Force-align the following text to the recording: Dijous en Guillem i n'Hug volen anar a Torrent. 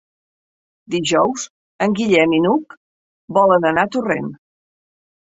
Dijous 0.93 1.43
en 1.85 1.93
Guillem 1.99 2.33
i 2.37 2.39
n'Hug 2.45 2.75
volen 3.39 3.67
anar 3.73 3.83
a 3.89 3.91
Torrent. 3.97 4.33